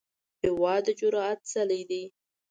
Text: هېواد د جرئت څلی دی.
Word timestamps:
هېواد 0.43 0.81
د 0.85 0.87
جرئت 0.99 1.39
څلی 1.51 1.81
دی. 1.89 2.03